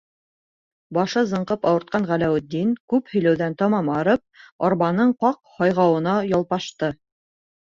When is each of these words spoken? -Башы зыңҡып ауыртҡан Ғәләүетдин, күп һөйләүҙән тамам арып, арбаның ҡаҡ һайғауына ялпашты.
-Башы 0.97 1.21
зыңҡып 1.33 1.67
ауыртҡан 1.71 2.07
Ғәләүетдин, 2.11 2.71
күп 2.93 3.11
һөйләүҙән 3.13 3.57
тамам 3.61 3.93
арып, 3.97 4.25
арбаның 4.71 5.13
ҡаҡ 5.27 5.39
һайғауына 5.61 6.17
ялпашты. 6.35 6.91